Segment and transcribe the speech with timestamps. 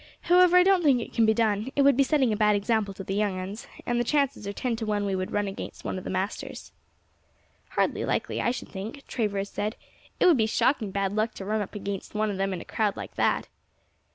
[0.21, 2.91] However, I don't think it can be done; it would be setting a bad example
[2.95, 5.83] to the young uns, and the chances are ten to one we should run against
[5.85, 6.71] one of the masters."
[7.73, 9.75] "Hardly likely, I should think," Travers said;
[10.19, 12.97] "it would be shocking bad luck to run against one of them in a crowd
[12.97, 13.47] like that."